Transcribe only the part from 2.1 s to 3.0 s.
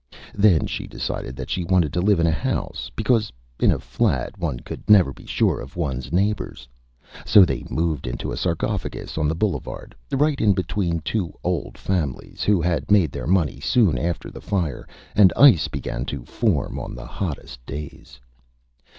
in a House,